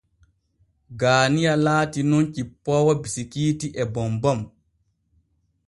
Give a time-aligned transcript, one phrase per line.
[1.01, 4.39] Gaaniya laati nun cippoowo bisikiiiti e bombom.